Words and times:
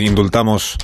indultamos 0.00 0.76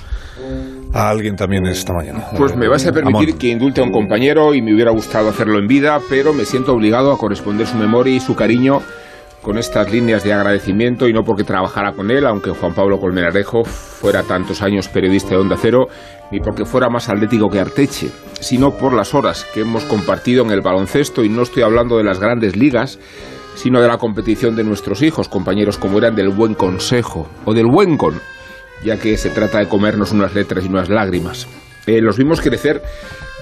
a 0.92 1.08
alguien 1.08 1.36
también 1.36 1.66
esta 1.66 1.92
mañana. 1.92 2.26
Pues 2.36 2.56
me 2.56 2.68
vas 2.68 2.86
a 2.86 2.92
permitir 2.92 3.36
que 3.36 3.48
indulte 3.48 3.80
a 3.80 3.84
un 3.84 3.92
compañero 3.92 4.54
y 4.54 4.62
me 4.62 4.74
hubiera 4.74 4.90
gustado 4.90 5.28
hacerlo 5.28 5.58
en 5.58 5.66
vida, 5.66 6.00
pero 6.08 6.32
me 6.32 6.44
siento 6.44 6.72
obligado 6.72 7.12
a 7.12 7.18
corresponder 7.18 7.66
su 7.66 7.76
memoria 7.76 8.14
y 8.14 8.20
su 8.20 8.34
cariño 8.34 8.80
con 9.42 9.56
estas 9.56 9.90
líneas 9.90 10.22
de 10.22 10.32
agradecimiento 10.32 11.08
y 11.08 11.12
no 11.12 11.22
porque 11.22 11.44
trabajara 11.44 11.92
con 11.92 12.10
él, 12.10 12.26
aunque 12.26 12.50
Juan 12.50 12.74
Pablo 12.74 12.98
Colmenarejo 12.98 13.64
fuera 13.64 14.22
tantos 14.22 14.60
años 14.62 14.88
periodista 14.88 15.30
de 15.30 15.36
Onda 15.36 15.56
Cero, 15.58 15.86
ni 16.30 16.40
porque 16.40 16.64
fuera 16.64 16.88
más 16.90 17.08
atlético 17.08 17.48
que 17.48 17.60
Arteche, 17.60 18.10
sino 18.40 18.72
por 18.72 18.92
las 18.92 19.14
horas 19.14 19.46
que 19.54 19.60
hemos 19.60 19.84
compartido 19.84 20.44
en 20.44 20.50
el 20.50 20.60
baloncesto 20.60 21.24
y 21.24 21.28
no 21.28 21.42
estoy 21.42 21.62
hablando 21.62 21.96
de 21.96 22.04
las 22.04 22.20
grandes 22.20 22.56
ligas, 22.56 22.98
sino 23.54 23.80
de 23.80 23.88
la 23.88 23.98
competición 23.98 24.56
de 24.56 24.64
nuestros 24.64 25.02
hijos, 25.02 25.28
compañeros 25.28 25.78
como 25.78 25.98
eran 25.98 26.14
del 26.14 26.28
buen 26.28 26.54
consejo 26.54 27.28
o 27.44 27.54
del 27.54 27.66
buen 27.66 27.96
con, 27.96 28.20
ya 28.84 28.98
que 28.98 29.16
se 29.16 29.30
trata 29.30 29.58
de 29.58 29.68
comernos 29.68 30.12
unas 30.12 30.34
letras 30.34 30.64
y 30.64 30.68
unas 30.68 30.88
lágrimas. 30.88 31.46
Eh, 31.86 32.00
los 32.00 32.16
vimos 32.16 32.40
crecer 32.40 32.82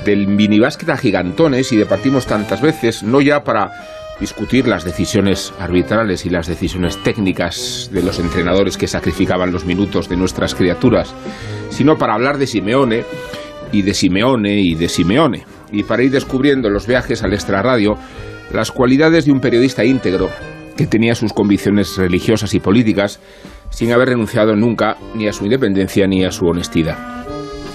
del 0.05 0.29
minibásquet 0.29 0.89
a 0.91 0.97
gigantones 0.97 1.73
y 1.73 1.77
departimos 1.77 2.27
tantas 2.27 2.61
veces, 2.61 3.03
no 3.03 3.21
ya 3.21 3.43
para 3.43 3.73
discutir 4.21 4.67
las 4.67 4.85
decisiones 4.85 5.53
arbitrales 5.59 6.27
y 6.27 6.31
las 6.31 6.47
decisiones 6.47 7.01
técnicas 7.03 7.89
de 7.93 8.03
los 8.03 8.19
entrenadores 8.19 8.77
que 8.77 8.89
sacrificaban 8.89 9.53
los 9.53 9.65
minutos 9.65 10.09
de 10.09 10.17
nuestras 10.17 10.55
criaturas, 10.55 11.15
sino 11.71 11.97
para 11.97 12.15
hablar 12.15 12.39
de 12.39 12.47
Simeone 12.47 13.05
y 13.71 13.83
de 13.83 13.95
Simeone 13.95 14.61
y 14.61 14.75
de 14.75 14.89
Simeone, 14.89 15.45
y 15.71 15.85
para 15.85 16.03
ir 16.03 16.11
descubriendo 16.11 16.69
los 16.69 16.87
viajes 16.87 17.23
al 17.23 17.33
extrarradio 17.33 17.97
las 18.53 18.73
cualidades 18.73 19.27
de 19.27 19.33
un 19.33 19.41
periodista 19.41 19.85
íntegro 19.85 20.31
que 20.77 20.87
tenía 20.87 21.15
sus 21.15 21.33
convicciones 21.33 21.97
religiosas 21.97 22.55
y 22.55 22.61
políticas 22.61 23.21
sin 23.71 23.93
haber 23.93 24.09
renunciado 24.09 24.55
nunca 24.57 24.97
ni 25.15 25.29
a 25.29 25.33
su 25.33 25.45
independencia 25.45 26.07
ni 26.07 26.25
a 26.25 26.31
su 26.31 26.47
honestidad. 26.47 26.97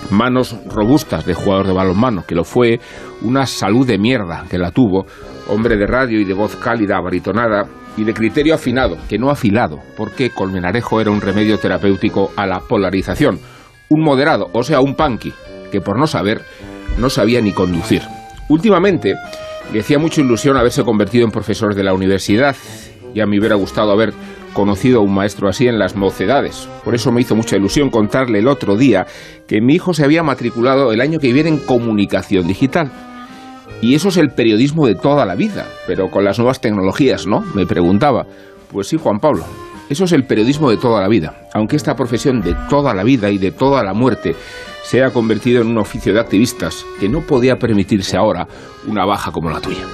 Manos 0.09 0.55
robustas 0.67 1.25
de 1.25 1.33
jugador 1.33 1.67
de 1.67 1.73
balonmano, 1.73 2.25
que 2.27 2.35
lo 2.35 2.43
fue, 2.43 2.79
una 3.21 3.45
salud 3.45 3.87
de 3.87 3.97
mierda, 3.97 4.45
que 4.49 4.57
la 4.57 4.71
tuvo, 4.71 5.05
hombre 5.47 5.77
de 5.77 5.87
radio 5.87 6.19
y 6.19 6.25
de 6.25 6.33
voz 6.33 6.55
cálida, 6.55 6.99
baritonada, 6.99 7.67
y 7.95 8.03
de 8.03 8.13
criterio 8.13 8.55
afinado, 8.55 8.97
que 9.07 9.19
no 9.19 9.29
afilado, 9.29 9.79
porque 9.95 10.31
Colmenarejo 10.31 10.99
era 10.99 11.11
un 11.11 11.21
remedio 11.21 11.57
terapéutico 11.57 12.31
a 12.35 12.47
la 12.47 12.59
polarización, 12.59 13.39
un 13.89 14.03
moderado, 14.03 14.49
o 14.53 14.63
sea, 14.63 14.81
un 14.81 14.95
punky, 14.95 15.33
que 15.71 15.81
por 15.81 15.99
no 15.99 16.07
saber, 16.07 16.41
no 16.97 17.09
sabía 17.09 17.41
ni 17.41 17.51
conducir. 17.51 18.01
Últimamente, 18.49 19.15
le 19.71 19.79
hacía 19.79 19.99
mucha 19.99 20.21
ilusión 20.21 20.57
haberse 20.57 20.83
convertido 20.83 21.25
en 21.25 21.31
profesor 21.31 21.75
de 21.75 21.83
la 21.83 21.93
universidad, 21.93 22.55
y 23.13 23.21
a 23.21 23.25
mí 23.25 23.37
hubiera 23.37 23.55
gustado 23.55 23.91
haber 23.91 24.13
conocido 24.53 24.99
a 24.99 25.03
un 25.03 25.13
maestro 25.13 25.49
así 25.49 25.67
en 25.67 25.79
las 25.79 25.95
mocedades. 25.95 26.69
Por 26.83 26.95
eso 26.95 27.11
me 27.11 27.21
hizo 27.21 27.35
mucha 27.35 27.57
ilusión 27.57 27.89
contarle 27.89 28.39
el 28.39 28.47
otro 28.47 28.77
día 28.77 29.05
que 29.47 29.61
mi 29.61 29.75
hijo 29.75 29.93
se 29.93 30.03
había 30.03 30.23
matriculado 30.23 30.91
el 30.93 31.01
año 31.01 31.19
que 31.19 31.33
viene 31.33 31.49
en 31.49 31.59
comunicación 31.59 32.47
digital. 32.47 32.91
Y 33.81 33.95
eso 33.95 34.09
es 34.09 34.17
el 34.17 34.29
periodismo 34.29 34.87
de 34.87 34.95
toda 34.95 35.25
la 35.25 35.35
vida, 35.35 35.65
pero 35.87 36.09
con 36.09 36.23
las 36.23 36.37
nuevas 36.39 36.61
tecnologías, 36.61 37.27
¿no? 37.27 37.41
Me 37.53 37.65
preguntaba. 37.65 38.25
Pues 38.71 38.87
sí, 38.87 38.97
Juan 38.97 39.19
Pablo. 39.19 39.43
Eso 39.89 40.05
es 40.05 40.13
el 40.13 40.25
periodismo 40.25 40.69
de 40.69 40.77
toda 40.77 41.01
la 41.01 41.09
vida, 41.09 41.47
aunque 41.53 41.75
esta 41.75 41.95
profesión 41.95 42.41
de 42.41 42.55
toda 42.69 42.93
la 42.93 43.03
vida 43.03 43.29
y 43.29 43.37
de 43.37 43.51
toda 43.51 43.83
la 43.83 43.93
muerte 43.93 44.35
se 44.83 45.03
ha 45.03 45.11
convertido 45.11 45.61
en 45.61 45.67
un 45.67 45.77
oficio 45.77 46.13
de 46.13 46.19
activistas 46.19 46.85
que 46.99 47.09
no 47.09 47.21
podía 47.21 47.57
permitirse 47.57 48.15
ahora 48.15 48.47
una 48.87 49.05
baja 49.05 49.31
como 49.31 49.49
la 49.49 49.59
tuya. 49.59 49.85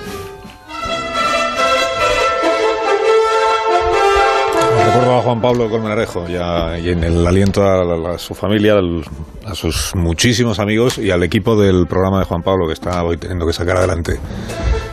Juan 5.30 5.41
Pablo 5.41 5.69
Colmenarejo 5.69 6.25
y, 6.27 6.89
en 6.89 7.03
el 7.03 7.27
aliento 7.27 7.61
a, 7.63 8.17
su 8.17 8.33
familia, 8.33 8.80
a 9.45 9.53
sus 9.53 9.91
muchísimos 9.95 10.58
amigos 10.58 10.97
y 10.97 11.11
al 11.11 11.21
equipo 11.21 11.55
del 11.55 11.86
programa 11.86 12.17
de 12.17 12.25
Juan 12.25 12.41
Pablo 12.41 12.66
que 12.66 12.73
está 12.73 13.03
hoy 13.03 13.17
teniendo 13.17 13.45
que 13.45 13.53
sacar 13.53 13.77
adelante 13.77 14.19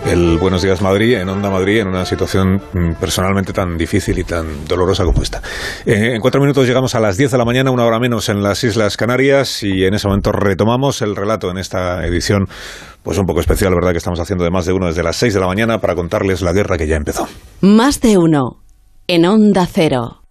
el 0.04 0.36
Buenos 0.36 0.60
Días 0.60 0.82
Madrid 0.82 1.14
en 1.14 1.30
Onda 1.30 1.48
Madrid 1.48 1.78
en 1.78 1.88
una 1.88 2.04
situación 2.04 2.56
mm, 2.56 3.00
personalmente 3.00 3.54
tan 3.54 3.78
difícil 3.78 4.18
y 4.18 4.24
tan 4.24 4.66
dolorosa 4.68 5.04
como 5.04 5.22
esta. 5.22 5.40
Eh, 5.86 6.12
en 6.14 6.20
cuatro 6.20 6.38
minutos 6.42 6.66
llegamos 6.66 6.94
a 6.94 7.00
las 7.00 7.16
10 7.16 7.30
de 7.30 7.38
la 7.38 7.46
mañana, 7.46 7.70
una 7.70 7.86
hora 7.86 7.98
menos 7.98 8.28
en 8.28 8.42
las 8.42 8.62
Islas 8.62 8.98
Canarias 8.98 9.62
y 9.62 9.86
en 9.86 9.94
ese 9.94 10.06
momento 10.06 10.32
retomamos 10.32 11.00
el 11.00 11.16
relato 11.16 11.50
en 11.50 11.56
esta 11.56 12.06
edición 12.06 12.44
pues 13.02 13.16
un 13.16 13.24
poco 13.24 13.40
especial, 13.40 13.72
¿verdad? 13.74 13.92
Que 13.92 13.98
estamos 13.98 14.20
haciendo 14.20 14.44
de 14.44 14.50
más 14.50 14.66
de 14.66 14.74
uno 14.74 14.88
desde 14.88 15.02
las 15.02 15.16
6 15.16 15.32
de 15.32 15.40
la 15.40 15.46
mañana 15.46 15.78
para 15.78 15.94
contarles 15.94 16.42
la 16.42 16.52
guerra 16.52 16.76
que 16.76 16.86
ya 16.86 16.96
empezó. 16.96 17.26
Más 17.62 18.02
de 18.02 18.18
uno 18.18 18.58
en 19.08 19.24
Onda 19.24 19.66
Cero. 19.66 20.25